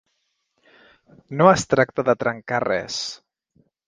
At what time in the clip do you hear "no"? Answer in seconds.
1.41-1.49